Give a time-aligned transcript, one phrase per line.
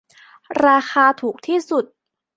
[0.65, 1.85] ราคาถูกที่สุด